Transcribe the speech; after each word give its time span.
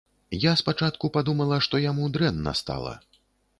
Я 0.43 0.53
спачатку 0.61 1.11
падумала, 1.17 1.61
што 1.67 1.83
яму 1.85 2.11
дрэнна 2.17 2.57
стала. 2.65 2.99